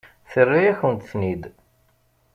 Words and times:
Terra-yakent-ten-id. 0.31 1.43